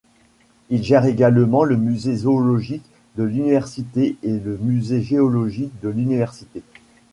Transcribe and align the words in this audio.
Il 0.71 0.81
gère 0.81 1.05
également 1.05 1.63
le 1.63 1.77
musée 1.77 2.15
zoologique 2.15 2.81
de 3.17 3.23
l'université 3.23 4.17
et 4.23 4.39
le 4.39 4.57
musée 4.57 5.03
géologique 5.03 5.79
de 5.83 5.89
l'université. 5.89 6.63